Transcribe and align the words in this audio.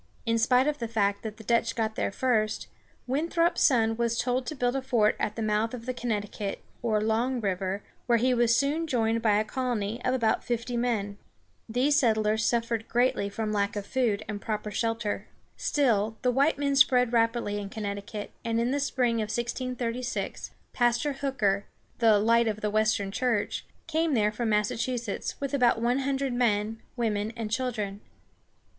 In 0.25 0.39
spite 0.39 0.65
of 0.65 0.79
the 0.79 0.87
fact 0.87 1.21
that 1.21 1.37
the 1.37 1.43
Dutch 1.43 1.75
got 1.75 1.93
there 1.93 2.11
first, 2.11 2.65
Winthrop's 3.05 3.61
son 3.61 3.95
was 3.95 4.17
told 4.17 4.47
to 4.47 4.55
build 4.55 4.75
a 4.75 4.81
fort 4.81 5.15
at 5.19 5.35
the 5.35 5.43
mouth 5.43 5.75
of 5.75 5.85
the 5.85 5.93
Connecticut, 5.93 6.63
or 6.81 6.99
Long 6.99 7.39
River, 7.39 7.83
where 8.07 8.17
he 8.17 8.33
was 8.33 8.57
soon 8.57 8.87
joined 8.87 9.21
by 9.21 9.37
a 9.37 9.43
colony 9.43 10.03
of 10.03 10.15
about 10.15 10.43
fifty 10.43 10.75
men. 10.75 11.19
These 11.69 11.97
settlers 11.99 12.43
suffered 12.43 12.87
greatly 12.87 13.29
from 13.29 13.51
lack 13.53 13.75
of 13.75 13.85
food 13.85 14.25
and 14.27 14.41
proper 14.41 14.71
shelter. 14.71 15.27
[Illustration: 15.51 15.53
Carrying 15.59 15.61
Mrs. 15.61 15.93
Hooker 15.93 16.01
to 16.01 16.01
Hartford.] 16.01 16.17
Still, 16.17 16.17
the 16.31 16.35
white 16.35 16.57
men 16.57 16.75
spread 16.75 17.13
rapidly 17.13 17.59
in 17.59 17.69
Connecticut, 17.69 18.31
and 18.43 18.59
in 18.59 18.71
the 18.71 18.79
spring 18.79 19.15
of 19.17 19.29
1636, 19.29 20.49
Pastor 20.73 21.13
Hooker, 21.13 21.65
"the 21.99 22.17
light 22.17 22.47
of 22.47 22.61
the 22.61 22.71
western 22.71 23.11
church," 23.11 23.67
came 23.85 24.15
there 24.15 24.31
from 24.31 24.49
Massachusetts, 24.49 25.39
with 25.39 25.53
about 25.53 25.79
one 25.79 25.99
hundred 25.99 26.33
men, 26.33 26.81
women, 26.97 27.31
and 27.37 27.51
children. 27.51 28.01